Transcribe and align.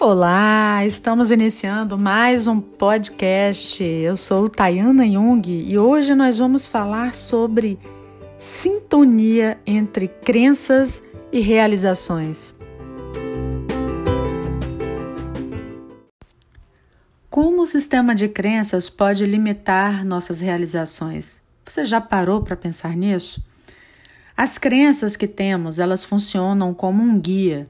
Olá, 0.00 0.82
estamos 0.86 1.30
iniciando 1.30 1.98
mais 1.98 2.46
um 2.46 2.58
podcast. 2.58 3.84
Eu 3.84 4.16
sou 4.16 4.48
Tayana 4.48 5.06
Jung 5.06 5.46
e 5.46 5.78
hoje 5.78 6.14
nós 6.14 6.38
vamos 6.38 6.66
falar 6.66 7.12
sobre 7.12 7.78
sintonia 8.38 9.60
entre 9.66 10.08
crenças 10.08 11.02
e 11.30 11.40
realizações. 11.40 12.54
Como 17.28 17.60
o 17.60 17.66
sistema 17.66 18.14
de 18.14 18.26
crenças 18.26 18.88
pode 18.88 19.26
limitar 19.26 20.02
nossas 20.02 20.40
realizações? 20.40 21.42
Você 21.66 21.84
já 21.84 22.00
parou 22.00 22.40
para 22.40 22.56
pensar 22.56 22.96
nisso? 22.96 23.46
As 24.34 24.56
crenças 24.56 25.14
que 25.14 25.28
temos, 25.28 25.78
elas 25.78 26.06
funcionam 26.06 26.72
como 26.72 27.02
um 27.02 27.20
guia 27.20 27.68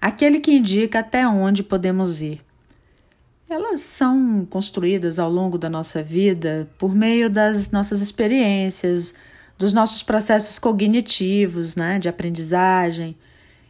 aquele 0.00 0.40
que 0.40 0.52
indica 0.52 1.00
até 1.00 1.26
onde 1.26 1.62
podemos 1.62 2.20
ir. 2.20 2.40
Elas 3.48 3.80
são 3.80 4.44
construídas 4.50 5.18
ao 5.18 5.30
longo 5.30 5.56
da 5.56 5.70
nossa 5.70 6.02
vida 6.02 6.68
por 6.78 6.94
meio 6.94 7.30
das 7.30 7.70
nossas 7.70 8.00
experiências, 8.00 9.14
dos 9.56 9.72
nossos 9.72 10.02
processos 10.02 10.58
cognitivos, 10.58 11.76
né, 11.76 11.98
de 11.98 12.08
aprendizagem 12.08 13.16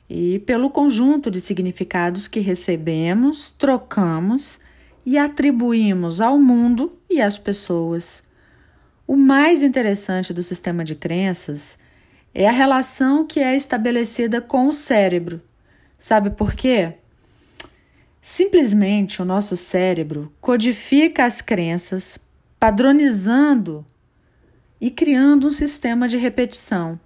e 0.08 0.38
pelo 0.40 0.70
conjunto 0.70 1.30
de 1.30 1.40
significados 1.40 2.26
que 2.26 2.40
recebemos, 2.40 3.50
trocamos 3.50 4.60
e 5.04 5.18
atribuímos 5.18 6.20
ao 6.20 6.38
mundo 6.38 6.96
e 7.10 7.20
às 7.20 7.36
pessoas. 7.36 8.22
O 9.06 9.16
mais 9.16 9.62
interessante 9.62 10.32
do 10.32 10.42
sistema 10.42 10.84
de 10.84 10.94
crenças 10.94 11.78
é 12.34 12.48
a 12.48 12.52
relação 12.52 13.26
que 13.26 13.40
é 13.40 13.54
estabelecida 13.56 14.40
com 14.40 14.68
o 14.68 14.72
cérebro 14.72 15.40
Sabe 15.98 16.30
por 16.30 16.54
quê? 16.54 16.94
Simplesmente 18.20 19.22
o 19.22 19.24
nosso 19.24 19.56
cérebro 19.56 20.32
codifica 20.40 21.24
as 21.24 21.40
crenças, 21.40 22.18
padronizando 22.58 23.84
e 24.80 24.90
criando 24.90 25.46
um 25.46 25.50
sistema 25.50 26.08
de 26.08 26.16
repetição. 26.16 26.98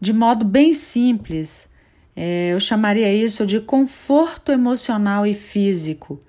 De 0.00 0.12
modo 0.12 0.44
bem 0.44 0.74
simples, 0.74 1.68
é, 2.16 2.52
eu 2.52 2.60
chamaria 2.60 3.12
isso 3.12 3.46
de 3.46 3.60
conforto 3.60 4.50
emocional 4.50 5.26
e 5.26 5.34
físico, 5.34 6.20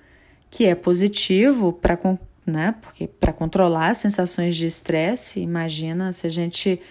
que 0.49 0.65
é 0.65 0.75
positivo 0.75 1.73
para 1.73 1.97
né, 2.45 2.75
porque 2.81 3.07
para 3.07 3.31
controlar 3.31 3.95
sensações 3.95 4.55
de 4.55 4.65
estresse. 4.65 5.39
Imagina 5.39 6.11
se 6.13 6.27
a 6.27 6.29
gente 6.29 6.81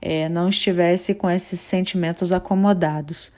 é, 0.00 0.28
não 0.28 0.48
estivesse 0.48 1.14
com 1.14 1.28
esses 1.28 1.60
sentimentos 1.60 2.32
acomodados. 2.32 3.32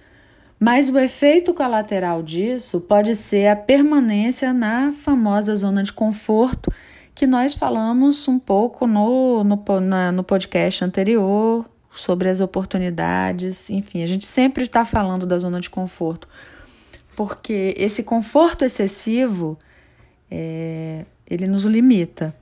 Mas 0.62 0.91
o 0.91 0.98
efeito 0.98 1.55
colateral 1.55 2.22
disso 2.22 2.83
pode 2.83 3.14
ser 3.14 3.47
a 3.47 3.56
permanência 3.56 4.53
na 4.53 4.92
famosa 4.92 5.55
zona 5.55 5.83
de 5.83 5.91
conforto 5.91 6.70
que 7.14 7.27
nós 7.27 7.55
falamos 7.55 8.28
um 8.28 8.39
pouco 8.39 8.86
no, 8.86 9.42
no, 9.42 9.81
na, 9.81 10.12
no 10.12 10.22
podcast 10.22 10.84
anterior 10.84 11.64
sobre 11.91 12.28
as 12.28 12.42
oportunidades. 12.42 13.70
Enfim, 13.70 14.03
a 14.03 14.06
gente 14.06 14.27
sempre 14.27 14.64
está 14.64 14.84
falando 14.84 15.25
da 15.25 15.38
zona 15.38 15.62
de 15.62 15.70
conforto, 15.70 16.28
porque 17.16 17.75
esse 17.78 18.03
conforto 18.03 18.62
excessivo 18.62 19.58
é, 20.31 21.06
ele 21.27 21.47
nos 21.47 21.64
limita. 21.64 22.36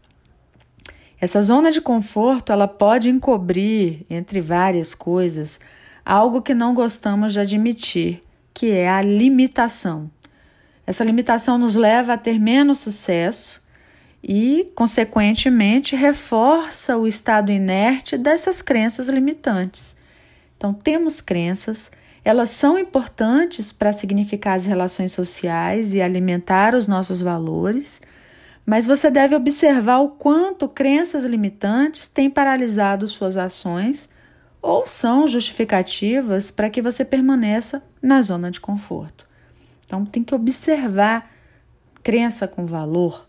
Essa 1.21 1.41
zona 1.41 1.71
de 1.71 1.81
conforto 1.81 2.51
ela 2.51 2.67
pode 2.67 3.11
encobrir, 3.11 4.05
entre 4.11 4.41
várias 4.41 4.93
coisas, 4.93 5.61
algo 6.09 6.41
que 6.41 6.55
não 6.55 6.73
gostamos 6.73 7.35
de 7.35 7.41
admitir, 7.41 8.23
que 8.55 8.71
é 8.71 8.89
a 8.89 9.03
limitação. 9.03 10.11
Essa 10.87 11.05
limitação 11.05 11.59
nos 11.59 11.77
leva 11.77 12.15
a 12.15 12.17
ter 12.17 12.41
menos 12.41 12.79
sucesso 12.79 13.63
e, 14.25 14.73
consequentemente, 14.75 15.95
reforça 15.95 16.97
o 16.97 17.07
estado 17.07 17.53
inerte 17.53 18.17
dessas 18.17 18.63
crenças 18.63 19.11
limitantes. 19.11 19.95
Então, 20.57 20.73
temos 20.73 21.21
crenças, 21.21 21.93
elas 22.25 22.49
são 22.49 22.79
importantes 22.79 23.71
para 23.71 23.93
significar 23.93 24.57
as 24.57 24.65
relações 24.65 25.13
sociais 25.13 25.93
e 25.93 26.01
alimentar 26.01 26.75
os 26.75 26.87
nossos 26.87 27.21
valores, 27.21 28.01
mas 28.65 28.87
você 28.87 29.11
deve 29.11 29.37
observar 29.37 29.99
o 29.99 30.09
quanto 30.09 30.71
crenças 30.71 31.23
limitantes 31.25 32.09
têm 32.09 32.31
paralisado 32.31 33.07
suas 33.07 33.37
ações 33.37 34.09
ou 34.61 34.87
são 34.87 35.27
justificativas 35.27 36.51
para 36.51 36.71
que 36.71 36.83
você 36.83 37.05
permaneça 37.05 37.83
na 38.03 38.21
zona 38.23 38.51
de 38.51 38.61
conforto. 38.61 39.27
Então 39.85 40.05
tem 40.05 40.23
que 40.23 40.35
observar 40.35 41.29
crença 42.03 42.47
com 42.47 42.67
valor. 42.67 43.27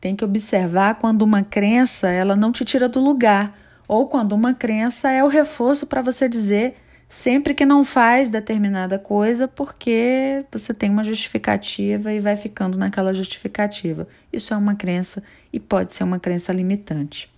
Tem 0.00 0.14
que 0.14 0.24
observar 0.24 0.96
quando 0.96 1.22
uma 1.22 1.42
crença 1.42 2.08
ela 2.08 2.36
não 2.36 2.52
te 2.52 2.64
tira 2.64 2.88
do 2.88 3.00
lugar 3.00 3.56
ou 3.88 4.06
quando 4.06 4.32
uma 4.32 4.52
crença 4.54 5.10
é 5.10 5.22
o 5.24 5.28
reforço 5.28 5.86
para 5.86 6.02
você 6.02 6.28
dizer 6.28 6.76
sempre 7.08 7.54
que 7.54 7.64
não 7.64 7.84
faz 7.84 8.28
determinada 8.28 8.98
coisa 8.98 9.46
porque 9.46 10.44
você 10.50 10.74
tem 10.74 10.90
uma 10.90 11.04
justificativa 11.04 12.12
e 12.12 12.20
vai 12.20 12.36
ficando 12.36 12.78
naquela 12.78 13.14
justificativa. 13.14 14.06
Isso 14.32 14.52
é 14.52 14.56
uma 14.56 14.74
crença 14.74 15.22
e 15.52 15.60
pode 15.60 15.94
ser 15.94 16.04
uma 16.04 16.18
crença 16.18 16.52
limitante. 16.52 17.33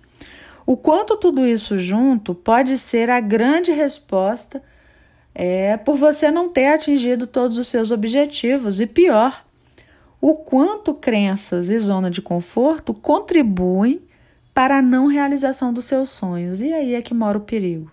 O 0.66 0.76
quanto 0.76 1.16
tudo 1.16 1.46
isso 1.46 1.78
junto 1.78 2.34
pode 2.34 2.76
ser 2.76 3.08
a 3.08 3.20
grande 3.20 3.70
resposta 3.70 4.60
é, 5.32 5.76
por 5.76 5.96
você 5.96 6.28
não 6.28 6.48
ter 6.48 6.66
atingido 6.66 7.26
todos 7.26 7.56
os 7.56 7.68
seus 7.68 7.92
objetivos 7.92 8.80
e 8.80 8.86
pior, 8.86 9.44
o 10.20 10.34
quanto 10.34 10.92
crenças 10.92 11.70
e 11.70 11.78
zona 11.78 12.10
de 12.10 12.20
conforto 12.20 12.92
contribuem 12.92 14.00
para 14.52 14.78
a 14.78 14.82
não 14.82 15.06
realização 15.06 15.72
dos 15.72 15.84
seus 15.84 16.08
sonhos. 16.08 16.60
E 16.62 16.72
aí 16.72 16.94
é 16.94 17.02
que 17.02 17.14
mora 17.14 17.38
o 17.38 17.42
perigo. 17.42 17.92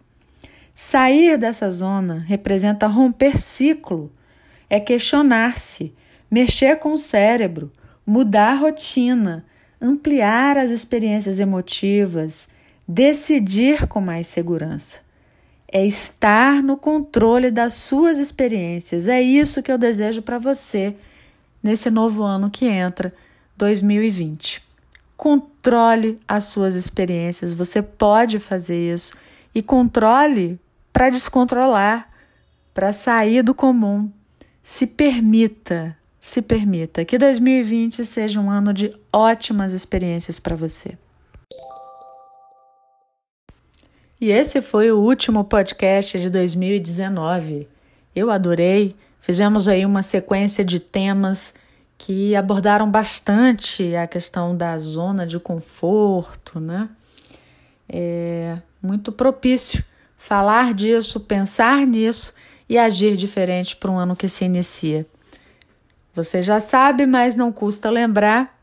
Sair 0.74 1.38
dessa 1.38 1.70
zona 1.70 2.24
representa 2.26 2.88
romper 2.88 3.38
ciclo, 3.38 4.10
é 4.68 4.80
questionar-se, 4.80 5.94
mexer 6.32 6.78
com 6.78 6.94
o 6.94 6.98
cérebro, 6.98 7.72
mudar 8.04 8.54
a 8.54 8.56
rotina, 8.56 9.46
ampliar 9.80 10.58
as 10.58 10.72
experiências 10.72 11.40
emotivas, 11.40 12.48
decidir 12.88 13.88
com 13.88 14.02
mais 14.02 14.28
segurança. 14.28 15.00
É 15.68 15.86
estar 15.86 16.62
no 16.62 16.78
controle 16.78 17.50
das 17.50 17.74
suas 17.74 18.20
experiências. 18.20 19.08
É 19.08 19.22
isso 19.22 19.64
que 19.64 19.72
eu 19.72 19.78
desejo 19.78 20.22
para 20.22 20.38
você 20.38 20.96
nesse 21.64 21.90
novo 21.90 22.22
ano 22.24 22.50
que 22.50 22.66
entra, 22.66 23.14
2020. 23.58 24.62
Controle 25.16 26.20
as 26.28 26.44
suas 26.46 26.76
experiências. 26.76 27.54
Você 27.54 27.82
pode 27.82 28.38
fazer 28.38 28.94
isso 28.94 29.14
e 29.56 29.62
controle 29.62 30.60
para 30.92 31.10
descontrolar, 31.10 32.10
para 32.74 32.92
sair 32.92 33.42
do 33.42 33.56
comum. 33.56 34.12
Se 34.62 34.86
permita, 34.86 35.98
se 36.20 36.42
permita 36.42 37.04
que 37.04 37.18
2020 37.18 38.06
seja 38.06 38.40
um 38.40 38.52
ano 38.52 38.74
de 38.74 38.96
ótimas 39.12 39.74
experiências 39.74 40.40
para 40.40 40.56
você. 40.56 40.98
E 44.24 44.32
esse 44.32 44.62
foi 44.62 44.90
o 44.90 45.00
último 45.00 45.44
podcast 45.44 46.18
de 46.18 46.30
2019. 46.30 47.68
Eu 48.16 48.32
adorei. 48.32 48.96
Fizemos 49.20 49.68
aí 49.68 49.86
uma 49.86 50.02
sequência 50.02 50.64
de 50.64 50.80
temas 50.80 51.54
que 51.98 52.34
abordaram 52.34 52.90
bastante 52.90 53.94
a 53.98 54.08
questão 54.08 54.56
da 54.56 54.80
zona 54.80 55.28
de 55.28 55.38
conforto, 55.42 56.58
né? 56.58 56.88
É 57.90 58.60
muito 58.82 59.12
propício 59.12 59.84
falar 60.18 60.74
disso, 60.74 61.20
pensar 61.20 61.86
nisso 61.86 62.34
e 62.70 62.78
agir 62.78 63.18
diferente 63.18 63.76
para 63.76 63.92
um 63.92 64.00
ano 64.00 64.16
que 64.16 64.30
se 64.30 64.46
inicia. 64.46 65.06
Você 66.16 66.42
já 66.42 66.62
sabe, 66.62 67.06
mas 67.06 67.36
não 67.36 67.52
custa 67.52 67.90
lembrar 67.90 68.58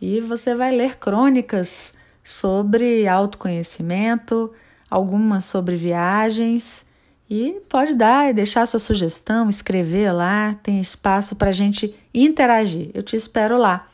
e 0.00 0.18
você 0.18 0.54
vai 0.54 0.74
ler 0.74 0.96
crônicas 0.96 1.92
sobre 2.24 3.06
autoconhecimento, 3.06 4.50
algumas 4.88 5.44
sobre 5.44 5.76
viagens 5.76 6.86
e 7.28 7.60
pode 7.68 7.92
dar 7.92 8.30
e 8.30 8.32
deixar 8.32 8.64
sua 8.64 8.80
sugestão, 8.80 9.50
escrever 9.50 10.10
lá, 10.10 10.54
tem 10.62 10.80
espaço 10.80 11.36
para 11.36 11.50
a 11.50 11.52
gente 11.52 11.94
interagir. 12.14 12.90
Eu 12.94 13.02
te 13.02 13.14
espero 13.14 13.58
lá. 13.58 13.86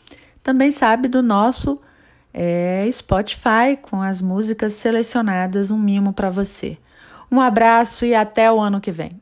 Também 0.45 0.71
sabe 0.71 1.09
do 1.09 1.25
nosso 1.25 1.83
é, 2.33 2.89
Spotify 2.93 3.77
com 3.83 4.00
as 4.00 4.23
músicas 4.23 4.75
selecionadas, 4.75 5.73
um 5.73 5.79
mimo 5.79 6.12
para 6.12 6.31
você. 6.31 6.79
Um 7.33 7.41
abraço 7.41 8.06
e 8.06 8.15
até 8.15 8.53
o 8.53 8.61
ano 8.61 8.81
que 8.81 8.93
vem. 8.93 9.21